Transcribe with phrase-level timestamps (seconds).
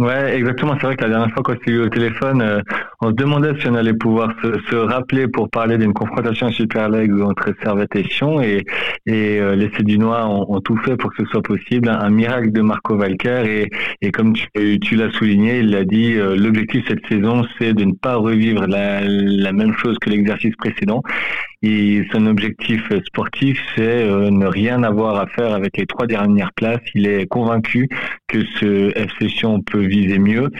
[0.00, 0.74] Ouais, exactement.
[0.80, 2.60] C'est vrai que la dernière fois qu'on s'est eu au téléphone, euh,
[3.00, 7.12] on se demandait si on allait pouvoir se, rappeler pour parler d'une confrontation Super League
[7.20, 8.64] entre Servette et Sion et,
[9.08, 11.88] euh, les Cédunois ont, ont, tout fait pour que ce soit possible.
[11.88, 13.68] Un miracle de Marco Valker
[14.00, 17.84] et, comme tu, tu l'as souligné, il l'a dit, euh, l'objectif cette saison, c'est de
[17.84, 21.02] ne pas revivre la, la même chose que l'exercice précédent.
[21.62, 26.82] Et son objectif sportif, c'est ne rien avoir à faire avec les trois dernières places.
[26.94, 27.88] Il est convaincu
[28.28, 30.50] que ce FC Sion peut viser mieux.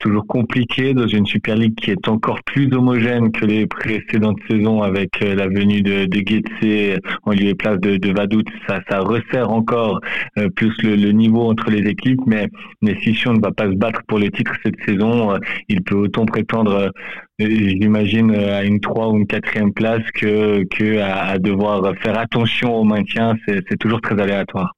[0.00, 4.80] Toujours compliqué dans une Super League qui est encore plus homogène que les précédentes saisons
[4.80, 8.44] avec euh, la venue de, de en lieu et place de, de Vadout.
[8.68, 10.00] Ça, ça resserre encore
[10.38, 12.46] euh, plus le, niveau entre les équipes, mais,
[12.80, 15.82] mais si Sion ne va pas se battre pour les titres cette saison, euh, il
[15.82, 16.92] peut autant prétendre
[17.40, 22.84] j'imagine à une 3 ou une quatrième place que, que à devoir faire attention au
[22.84, 23.36] maintien.
[23.46, 24.77] C'est toujours très aléatoire.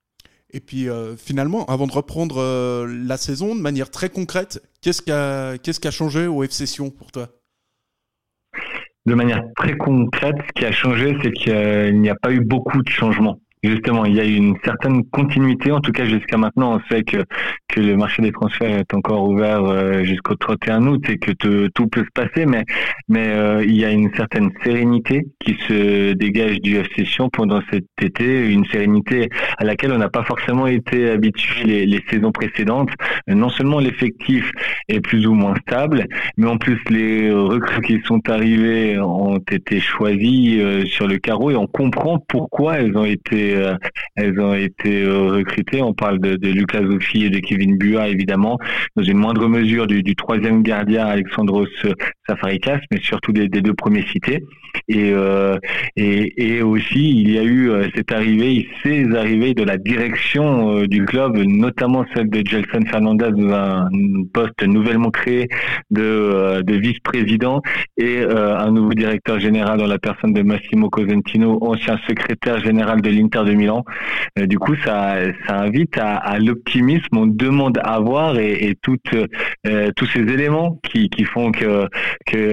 [0.52, 5.02] Et puis euh, finalement, avant de reprendre euh, la saison de manière très concrète, qu'est-ce
[5.02, 7.28] qui a, changé au F Session pour toi?
[9.06, 12.82] De manière très concrète, ce qui a changé, c'est qu'il n'y a pas eu beaucoup
[12.82, 13.40] de changements.
[13.62, 17.18] Justement, il y a une certaine continuité, en tout cas jusqu'à maintenant, on sait que,
[17.68, 21.32] que le marché des transferts est encore ouvert euh, jusqu'au 31 août et que
[21.68, 22.64] tout peut se passer, mais,
[23.08, 27.84] mais euh, il y a une certaine sérénité qui se dégage du FC pendant cet
[28.00, 32.90] été, une sérénité à laquelle on n'a pas forcément été habitué les, les saisons précédentes.
[33.26, 34.50] Non seulement l'effectif
[34.88, 39.80] est plus ou moins stable, mais en plus les recrues qui sont arrivées ont été
[39.80, 43.76] choisies euh, sur le carreau et on comprend pourquoi elles ont été euh,
[44.16, 45.82] elles ont été euh, recrutées.
[45.82, 48.58] On parle de, Lucas Zoffi et de Kevin Bua, évidemment,
[48.96, 51.68] dans une moindre mesure du, troisième gardien Alexandros
[52.28, 54.44] Safarikas, mais surtout des, deux premiers cités.
[54.92, 55.58] Euh,
[55.96, 61.36] et, aussi, il y a eu cette arrivée, ces arrivées de la direction du club,
[61.38, 63.88] notamment celle de Gelson Fernandez un
[64.32, 65.48] poste nouvellement créé
[65.90, 67.62] de vice-président
[67.96, 73.10] et un nouveau directeur général dans la personne de Massimo Cosentino, ancien secrétaire général de
[73.10, 73.84] l'Inter de Milan.
[74.38, 75.16] Euh, du coup, ça,
[75.48, 77.16] invite à, l'optimisme.
[77.16, 79.14] On demande à voir et, toutes,
[79.66, 81.88] euh, tous ces éléments qui, font que,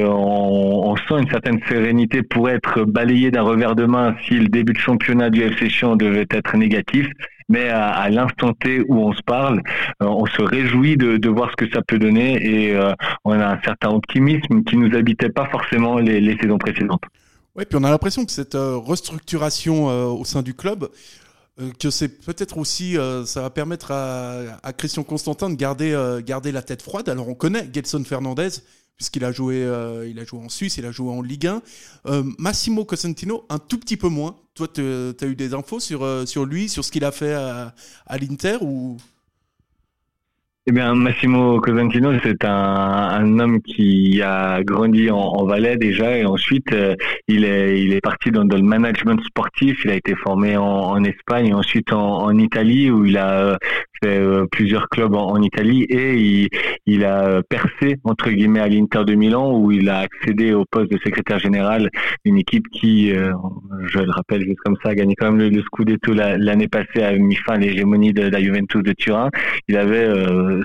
[0.05, 4.73] on, sent une certaine sérénité pour être balayé d'un revers de main si le début
[4.73, 7.07] de championnat du FC Sion devait être négatif
[7.49, 9.61] mais à, l'instant T où on se parle,
[10.03, 12.77] euh, on se réjouit de, voir ce que ça peut donner et
[13.23, 17.03] on a un certain optimisme qui nous habitait pas forcément les saisons précédentes.
[17.57, 20.89] Oui, puis on a l'impression que cette euh, restructuration euh, au sein du club,
[21.59, 22.95] euh, que c'est peut-être aussi,
[23.25, 27.09] ça va permettre à, Christian Constantin de garder, garder la tête froide.
[27.09, 28.49] Alors on connaît Gelson Fernandez,
[28.95, 31.61] puisqu'il a joué, a joué en Suisse, il a joué en Ligue 1.
[32.37, 34.35] Massimo Cosentino, un tout petit peu moins.
[34.53, 37.73] Toi, tu as eu des infos sur, sur lui, sur ce qu'il a fait à,
[38.05, 38.97] à l'Inter ou
[40.69, 46.17] eh bien, Massimo Cosentino, c'est un, un, homme qui a grandi en, en Valais déjà
[46.17, 46.93] et ensuite euh,
[47.29, 49.85] il est il est parti dans, dans, le management sportif.
[49.85, 53.39] Il a été formé en, en Espagne et ensuite en, en, Italie où il a
[53.39, 53.55] euh,
[54.03, 56.49] fait euh, plusieurs clubs en, Italie et il,
[56.85, 60.91] il, a percé entre guillemets à l'Inter de Milan où il a accédé au poste
[60.91, 61.89] de secrétaire général
[62.25, 65.61] d'une équipe qui, je le rappelle juste comme ça, a gagné quand même le, le
[65.61, 69.29] Scudetto l'année passée à mis fin à l'hégémonie de, la Juventus de Turin.
[69.69, 70.07] Il avait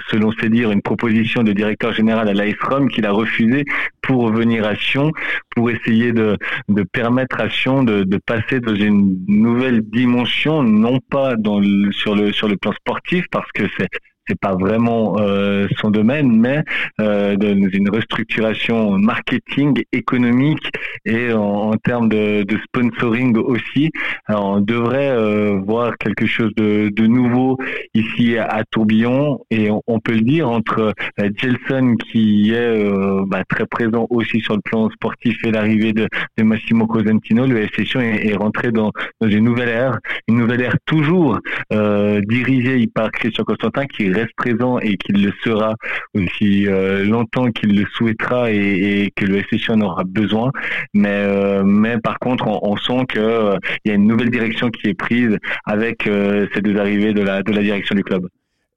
[0.08, 3.64] selon ses dires, une proposition de directeur général à l'AS Rome qu'il a refusé
[4.02, 5.12] pour revenir à Sion,
[5.50, 6.36] pour essayer de,
[6.68, 11.92] de permettre à Sion de, de, passer dans une nouvelle dimension, non pas dans le,
[11.92, 13.88] sur le sur le plan sportif, parce que c'est
[14.28, 16.62] c'est pas vraiment euh, son domaine, mais
[17.00, 17.36] euh,
[17.72, 20.70] une restructuration marketing, économique
[21.04, 23.90] et en, termes de, de, sponsoring aussi.
[24.26, 27.58] Alors, on devrait euh, voir quelque chose de, de, nouveau
[27.94, 33.42] ici à, Tourbillon et on, peut le dire entre euh, Gelson qui est euh, bah,
[33.48, 37.82] très présent aussi sur le plan sportif et l'arrivée de, de, Massimo Cosentino, le FC
[37.98, 41.38] est, est, rentré dans, dans, une nouvelle ère, une nouvelle ère toujours
[41.70, 45.74] dirigée par Christian Constantin qui reste présent et qu'il le sera
[46.14, 50.50] aussi euh, longtemps qu'il le souhaitera et, que le SSI en aura besoin.
[50.94, 54.88] Mais, euh, mais par contre, on, sent qu'il euh, y a une nouvelle direction qui
[54.88, 58.28] est prise avec ces deux arrivées de la, de la direction du club.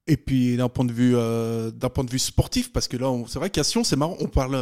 [0.08, 3.40] Et puis d'un point de vue d'un point de vue sportif, parce que là, c'est
[3.40, 4.56] vrai qu'à Sion, c'est marrant, on parle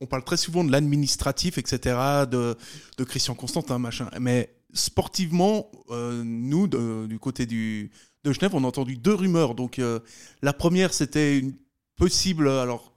[0.00, 1.96] on parle très souvent de l'administratif, etc.,
[2.30, 2.54] de,
[2.98, 4.08] de Christian Constantin, machin.
[4.20, 7.90] Mais sportivement, nous, du côté du
[8.24, 9.54] de Genève, on a entendu deux rumeurs.
[9.54, 10.00] Donc euh,
[10.42, 11.54] la première, c'était une
[11.96, 12.94] possible, alors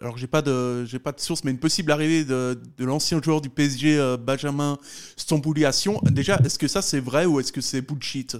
[0.00, 3.40] alors j'ai pas de j'ai pas de source, mais une possible arrivée de, l'ancien joueur
[3.40, 4.76] du PSG euh, Benjamin
[5.16, 5.64] Stambouli
[6.10, 8.36] Déjà, est-ce que ça c'est vrai ou est-ce que c'est bullshit?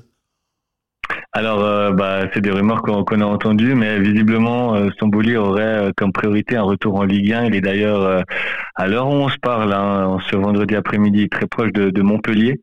[1.33, 6.13] Alors, euh, bah, c'est des rumeurs qu'on a entendues, mais visiblement, euh, Stambouli aurait comme
[6.13, 7.47] priorité un retour en Ligue 1.
[7.47, 8.25] Il est d'ailleurs,
[8.75, 12.61] à l'heure où on se parle, hein, ce vendredi après-midi, très proche de, de Montpellier.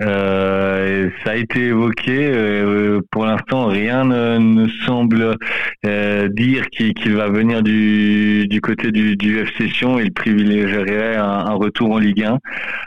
[0.00, 3.00] ça a été évoqué.
[3.10, 5.36] pour l'instant, rien ne, semble
[5.82, 9.98] dire qu'il va venir du, du côté du, du FC Sion.
[9.98, 12.38] Il privilégierait un, un, retour en Ligue 1.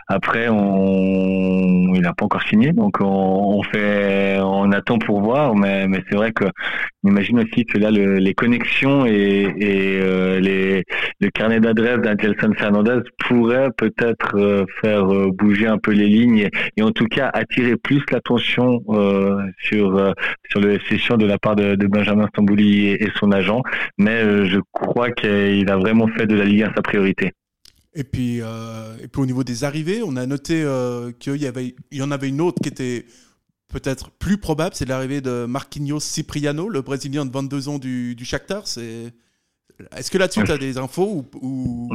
[0.07, 1.56] Après, on,
[1.97, 5.17] il n'a pas encore signé, donc on, on fait, on attend pour
[5.55, 6.45] mais, mais c'est vrai que
[7.03, 9.53] imagine aussi que là, les connexions et,
[10.01, 10.83] euh, les,
[11.19, 16.07] le carnet d'adresse d'un Gelson Fernandez pourrait peut-être euh, faire euh, bouger un peu les
[16.07, 18.81] lignes et, en tout cas attirer plus l'attention
[19.57, 20.13] sur
[20.49, 23.61] sur le session de la part de, Benjamin Stambouli et, son agent.
[23.97, 27.33] Mais je crois qu'il a vraiment fait de la Ligue 1 sa priorité.
[27.99, 30.63] Et puis, et puis au niveau des arrivées, on a noté
[31.17, 33.05] qu'il y avait, il y en avait une autre qui était
[33.69, 38.23] peut-être plus probable, c'est l'arrivée de Marquinhos Cipriano, le Brésilien de 22 ans du, du
[38.23, 38.65] Shakhtar.
[38.67, 41.89] Est-ce que là-dessus, tu as des infos ou...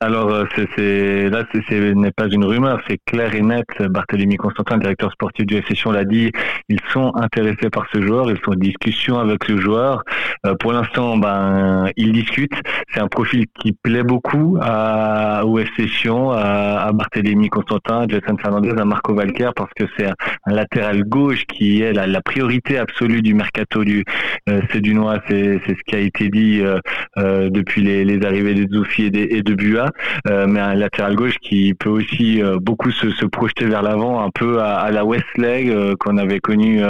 [0.00, 0.44] Alors, euh,
[0.76, 3.66] c'est, là, ce n'est pas une rumeur, c'est clair et net.
[3.80, 6.30] Barthélémy Constantin, directeur sportif du FC Sion, l'a dit.
[6.68, 8.30] Ils sont intéressés par ce joueur.
[8.30, 10.04] Ils sont en discussion avec le joueur.
[10.46, 12.54] Euh, pour l'instant, ben, ils discutent.
[12.94, 18.74] C'est un profil qui plaît beaucoup à, au FC à, à Barthélémy Constantin, Jason Fernandez,
[18.78, 20.14] à Marco Valker, parce que c'est un,
[20.46, 24.04] latéral gauche qui est la, la, priorité absolue du mercato du
[24.48, 25.20] euh, Cédunois.
[25.28, 26.78] C'est, c'est ce qui a été dit euh,
[27.18, 29.90] euh depuis les, les, arrivées de Zoufi et, et de Bua.
[30.28, 34.24] Euh, mais un latéral gauche qui peut aussi euh, beaucoup se, se, projeter vers l'avant,
[34.24, 36.80] un peu à, à la Westleg euh, qu'on avait connu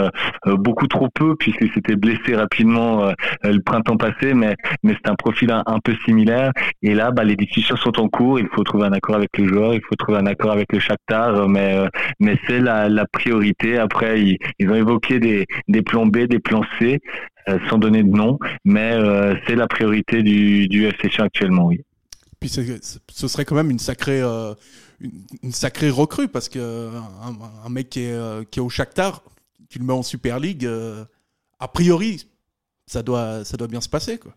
[0.46, 3.12] beaucoup trop peu puisqu'il s'était blessé rapidement
[3.42, 6.52] le printemps passé, mais mais c'est un profil un, peu similaire.
[6.82, 8.38] Et là, bah, les discussions sont en cours.
[8.38, 10.78] Il faut trouver un accord avec le joueur, il faut trouver un accord avec le
[10.78, 11.76] Shakhtar, mais
[12.20, 13.78] mais c'est la, la priorité.
[13.78, 17.00] Après, ils, ils ont évoqué des, des plans B, des plans C,
[17.68, 18.94] sans donner de nom, mais
[19.46, 21.80] c'est la priorité du, du FC actuellement, oui.
[22.40, 24.54] Puis ce serait quand même une sacrée, euh,
[25.00, 26.90] une, sacrée recrue parce que
[27.64, 29.22] un, mec qui est, euh, qui est, au Shakhtar,
[29.68, 31.04] tu le mets en Super League, euh,
[31.58, 32.28] a priori,
[32.86, 34.18] ça doit, ça doit bien se passer.
[34.18, 34.34] Quoi.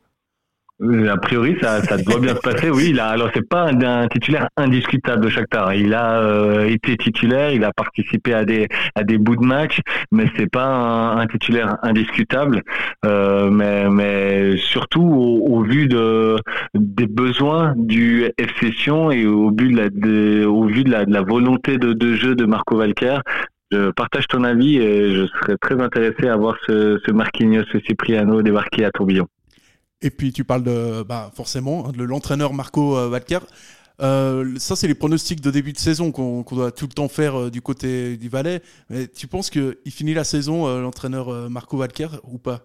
[0.82, 2.72] A priori, ça, ça doit bien se passer.
[2.72, 5.76] Oui, il alors c'est pas un, titulaire indiscutable de Shakhtar.
[5.76, 9.80] Il a euh, été titulaire, il a participé à des à des bouts de match,
[10.12, 12.64] mais c'est pas un, titulaire indiscutable.
[13.06, 16.38] Euh, mais mais surtout au, vu de
[16.74, 21.14] des besoins du FC Sion et au vu de la au vu de la, de
[21.14, 23.20] la volonté de, de jeu de Marco Valker,
[23.72, 28.42] je partage ton avis et je serais très intéressé à voir ce, ce Marquinhos Cipriano
[28.42, 29.28] débarquer à Tourbillon.
[30.02, 33.40] Et puis tu parles de, bah, forcément, hein, de l'entraîneur Marco euh, Walker.
[34.02, 37.40] Euh, ça, c'est les pronostics de début de saison qu'on doit tout le temps faire
[37.40, 38.62] euh, du côté du Valais.
[38.90, 42.62] Mais tu penses qu'il finit la saison, l'entraîneur Marco Walker, ou pas?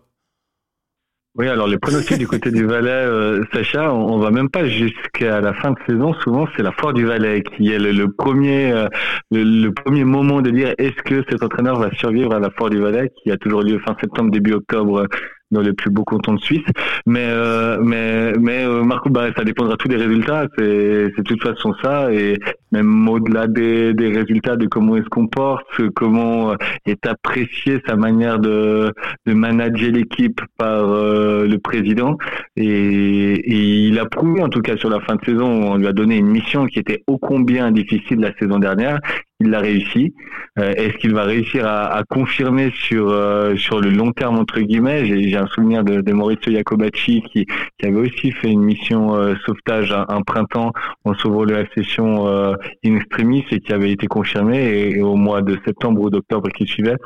[1.39, 3.07] Oui, alors les pronostics du côté du Valais,
[3.53, 6.15] Sacha, on, va même pas jusqu'à la fin de saison.
[6.25, 8.87] Souvent, c'est la foire du Valais qui est le, premier,
[9.31, 12.81] le, premier moment de dire est-ce que cet entraîneur va survivre à la foire du
[12.81, 15.07] Valais, qui a toujours lieu fin septembre, début octobre
[15.51, 16.65] dans les plus beaux cantons de Suisse.
[17.07, 20.47] Mais euh, mais mais euh, Marco, bah, ça dépendra tout des résultats.
[20.59, 22.39] C'est c'est de toute façon ça et
[22.73, 27.97] même au-delà des, des résultats de comment il se comporte, comment euh, est apprécié sa
[27.97, 28.93] manière de
[29.27, 32.19] de manager l'équipe par euh, le président
[32.57, 35.47] et, et, il a prouvé en tout cas sur la fin de saison.
[35.47, 38.99] On lui a donné une mission qui était ô combien difficile la saison dernière
[39.41, 40.15] il l'a réussi.
[40.59, 45.05] Euh, est-ce qu'il va réussir à, confirmer sur euh, sur le long terme entre guillemets?
[45.05, 49.35] J'ai un souvenir de, de Maurizio Jacobacci qui, qui avait aussi fait une mission euh,
[49.45, 50.73] sauvetage un, printemps
[51.05, 55.59] en sauvant la session in extremis et qui avait été confirmé et, au mois de
[55.65, 56.97] septembre ou d'octobre qui suivait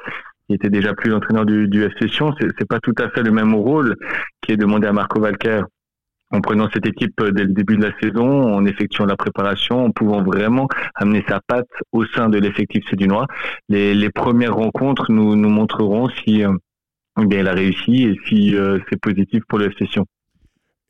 [0.49, 2.35] il était déjà plus l'entraîneur du, du FC Sion.
[2.41, 3.97] C'est pas tout à fait le même rôle
[4.43, 5.63] qui est demandé à Marco Valker
[6.31, 9.91] en prenant cette équipe dès le début de la saison, en effectuant la préparation, en
[9.91, 13.27] pouvant vraiment amener sa patte au sein de l'effectif sédunois.
[13.69, 16.53] Les, premières rencontres nous, nous montreront si euh,
[17.17, 20.07] bien, elle a réussi et si euh, c'est positif pour la session.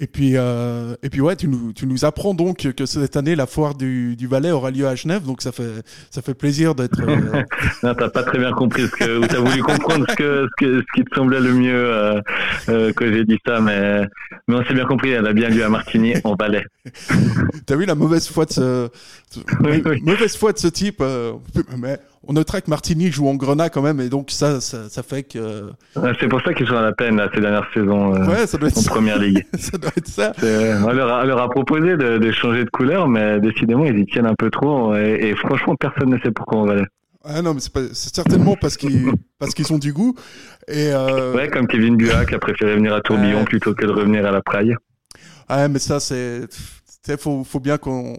[0.02, 3.36] Et puis, euh, et puis ouais, tu nous, tu nous apprends donc que cette année
[3.36, 6.74] la foire du, du Valais aura lieu à Genève, donc ça fait, ça fait plaisir
[6.74, 7.02] d'être.
[7.02, 7.42] Euh...
[7.82, 10.64] non, t'as pas très bien compris ce que, ou t'as voulu comprendre ce que, ce
[10.64, 12.18] que, ce qui te semblait le mieux euh,
[12.70, 14.06] euh, que j'ai dit ça, mais,
[14.48, 15.10] mais on s'est bien compris.
[15.10, 16.64] Elle a bien lieu à Martigny en Valais.
[17.66, 18.88] t'as vu la mauvaise foi de ce,
[19.60, 20.00] oui, oui.
[20.02, 21.34] mauvaise foi de ce type, euh,
[21.76, 25.02] mais on notera que Martini joue en Grenat quand même, et donc ça, ça, ça
[25.02, 25.70] fait que.
[26.20, 28.58] c'est pour ça qu'ils sont à la peine là, ces dernières saisons euh, ouais, ça
[28.58, 29.44] doit être en première ligue.
[29.58, 30.32] ça doit être ça.
[30.42, 34.06] On leur, a, leur a proposé de, de, changer de couleur, mais décidément ils y
[34.06, 36.86] tiennent un peu trop, et, et franchement personne ne sait pourquoi on va aller.
[37.24, 40.14] Ah non, mais c'est certainement parce qu'ils parce qu'ils ont du goût.
[40.68, 41.34] Et euh...
[41.34, 44.40] Ouais, comme Kevin Buac a préféré venir à Tourbillon plutôt que de revenir à la
[44.40, 44.74] Praille.
[45.50, 46.46] Ouais, mais ça, c'est.
[47.18, 48.14] Faut, faut bien qu'on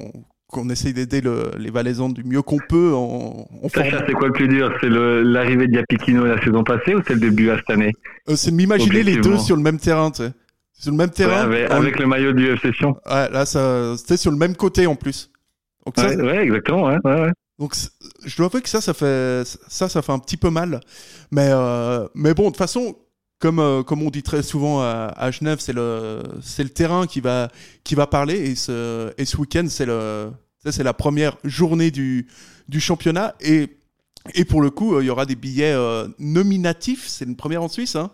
[0.51, 1.21] qu'on essaye d'aider
[1.57, 4.71] les Valaisans du mieux qu'on peut en, en c'est quoi le plus dur?
[4.81, 7.93] C'est l'arrivée de Diapikino la saison passée ou celle de Buat cette année?
[8.29, 10.31] Euh, C'est de m'imaginer les deux sur le même terrain, tu sais.
[10.73, 11.49] Sur le même terrain.
[11.69, 12.95] avec, le maillot du FC Sion.
[13.05, 15.31] Ouais, là, c'était sur le même côté en plus.
[15.85, 17.31] Donc, ouais, ça, ouais, exactement, ouais, ouais.
[17.57, 17.75] Donc
[18.25, 20.79] je dois avouer que ça, ça fait ça, ça fait un petit peu mal.
[21.31, 22.95] Mais euh, mais bon, de toute façon,
[23.41, 27.07] comme euh, comme on dit très souvent à, à Genève, c'est le c'est le terrain
[27.07, 27.49] qui va
[27.83, 30.29] qui va parler et ce et ce week-end c'est le
[30.69, 32.27] c'est la première journée du
[32.69, 33.77] du championnat et
[34.35, 37.07] et pour le coup, il y aura des billets euh, nominatifs.
[37.07, 38.11] C'est une première en Suisse, hein.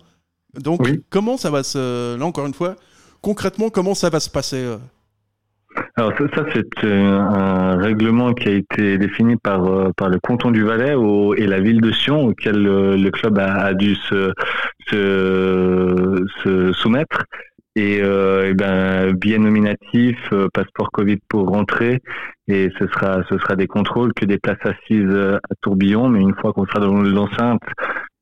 [0.58, 2.78] Donc comment ça va se là encore une fois
[3.22, 4.76] concrètement comment ça va se passer
[5.98, 10.52] alors ça, c'est euh, un règlement qui a été défini par euh, par le canton
[10.52, 10.94] du Valais
[11.38, 14.32] et la ville de Sion auquel le, club a, dû se,
[14.92, 17.24] se, soumettre.
[17.76, 20.18] Et, euh, ben bien nominatif,
[20.54, 22.00] passeport Covid pour rentrer,
[22.48, 26.10] et ce sera ce sera des contrôles que des places assises à tourbillon.
[26.10, 27.62] Mais une fois qu'on sera dans l'enceinte,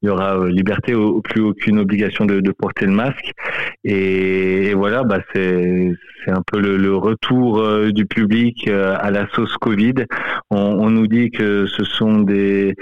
[0.01, 3.31] il y aura euh, liberté, plus aucune obligation de, porter le masque.
[3.83, 5.91] Et, voilà, bah c'est
[6.27, 10.05] un peu le, retour euh, du public euh, à la sauce Covid.
[10.51, 12.75] On, nous dit que ce sont des,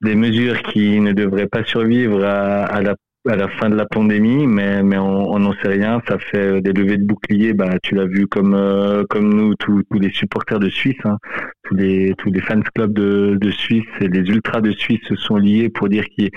[0.00, 2.94] des mesures qui ne devraient pas survivre à, à la
[3.28, 6.00] à la fin de la pandémie, mais mais on n'en sait rien.
[6.08, 7.52] Ça fait des levées de boucliers.
[7.52, 11.18] Bah, tu l'as vu comme euh, comme nous, tous, tous les supporters de Suisse, hein.
[11.64, 15.16] tous les tous les fans clubs de, de Suisse et les ultras de Suisse se
[15.16, 16.30] sont liés pour dire qu'ils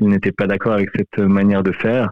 [0.00, 2.10] n'étaient pas d'accord avec cette manière de faire.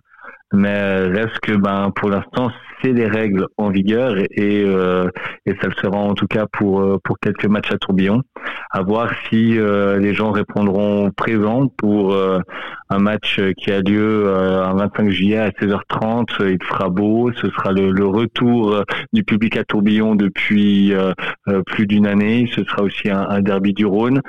[0.54, 2.50] Mais reste que ben pour l'instant
[2.82, 5.08] c'est les règles en vigueur et, euh,
[5.46, 8.22] et ça le sera en tout cas pour euh, pour quelques matchs à tourbillon.
[8.70, 14.74] À voir si euh, les gens répondront présents pour un match qui a lieu un
[14.74, 16.26] 25 juillet à 16h30.
[16.40, 18.82] Il fera beau, ce sera le, le retour
[19.12, 20.92] du public à tourbillon depuis
[21.66, 22.50] plus d'une année.
[22.54, 24.20] Ce sera aussi un, un derby du Rhône.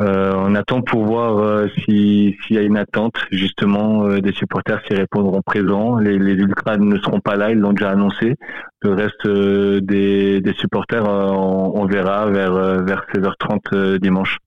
[0.00, 4.82] Euh, on attend pour voir euh, s'il y a une attente justement euh, des supporters
[4.86, 5.98] s'y répondront présents.
[5.98, 8.34] Les, ultras ne seront pas là, ils l'ont déjà annoncé.
[8.82, 14.38] Le reste des, des, supporters, on, verra vers, vers 16h30 dimanche.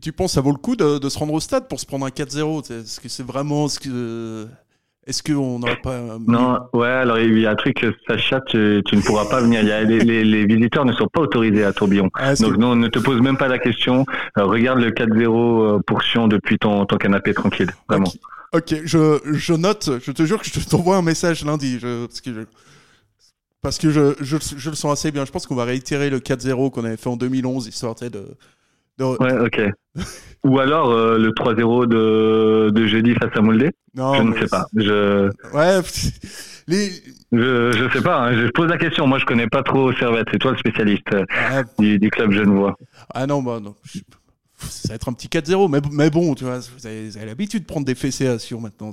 [0.00, 2.06] Tu penses ça vaut le coup de, de, se rendre au stade pour se prendre
[2.06, 4.48] un 4-0 Est-ce que c'est vraiment ce que
[5.04, 6.00] est-ce qu'on n'aurait pas.
[6.28, 9.60] Non, ouais, alors il y a un truc, Sacha, tu, tu ne pourras pas venir.
[9.60, 12.08] Il y a, les, les, visiteurs ne sont pas autorisés à Tourbillon.
[12.14, 14.06] Ah, Donc, non, ne te pose même pas la question.
[14.38, 18.12] Euh, regarde le 4-0 euh, pour Sion depuis ton, ton canapé tranquille, vraiment.
[18.52, 21.80] Ok, je, je note, je te jure que je t'envoie un message lundi.
[21.80, 22.40] Je, parce que, je,
[23.60, 25.24] parce que je, je, le sens assez bien.
[25.24, 28.24] Je pense qu'on va réitérer le 4-0 qu'on avait fait en 2011, histoire de,
[29.02, 29.60] Ouais, ok.
[30.44, 34.46] Ou alors euh, le 3-0 de, de jeudi face à Moldé Non, je ne sais
[34.46, 34.66] pas.
[34.74, 35.30] Je...
[35.54, 35.80] Ouais,
[36.66, 36.90] les...
[37.30, 38.22] je, je sais pas.
[38.22, 38.34] Hein.
[38.34, 39.06] Je pose la question.
[39.06, 40.26] Moi, je connais pas trop Servette.
[40.32, 42.76] C'est toi le spécialiste euh, ah, du, du, club genevois.
[43.14, 43.76] Ah non, bah non.
[44.68, 47.66] Ça va être un petit 4-0, mais, mais bon, tu vois, vous avez, l'habitude de
[47.66, 48.90] prendre des fessées à Sion maintenant.